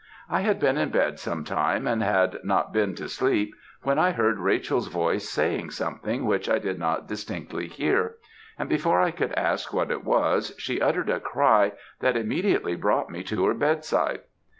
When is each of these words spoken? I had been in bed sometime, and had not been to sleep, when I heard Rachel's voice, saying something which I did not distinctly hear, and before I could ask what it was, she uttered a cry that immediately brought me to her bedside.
I 0.31 0.41
had 0.41 0.59
been 0.59 0.79
in 0.79 0.89
bed 0.89 1.19
sometime, 1.19 1.85
and 1.85 2.01
had 2.01 2.39
not 2.43 2.73
been 2.73 2.95
to 2.95 3.07
sleep, 3.07 3.53
when 3.83 3.99
I 3.99 4.13
heard 4.13 4.39
Rachel's 4.39 4.87
voice, 4.87 5.29
saying 5.29 5.69
something 5.69 6.25
which 6.25 6.49
I 6.49 6.57
did 6.57 6.79
not 6.79 7.07
distinctly 7.07 7.67
hear, 7.67 8.15
and 8.57 8.67
before 8.67 8.99
I 8.99 9.11
could 9.11 9.31
ask 9.33 9.71
what 9.71 9.91
it 9.91 10.03
was, 10.03 10.55
she 10.57 10.81
uttered 10.81 11.11
a 11.11 11.19
cry 11.19 11.73
that 11.99 12.17
immediately 12.17 12.75
brought 12.75 13.11
me 13.11 13.21
to 13.25 13.45
her 13.45 13.53
bedside. 13.53 14.21